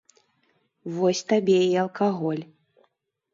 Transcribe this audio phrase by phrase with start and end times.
[0.95, 2.43] Вось табе і алкаголь.